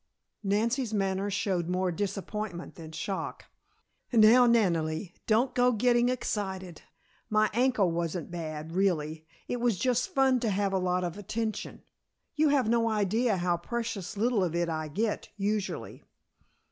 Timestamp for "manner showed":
0.95-1.67